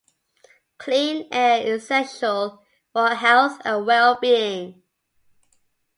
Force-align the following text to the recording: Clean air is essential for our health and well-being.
Clean 0.79 1.27
air 1.31 1.61
is 1.63 1.83
essential 1.83 2.63
for 2.91 3.01
our 3.09 3.13
health 3.13 3.61
and 3.63 3.85
well-being. 3.85 4.81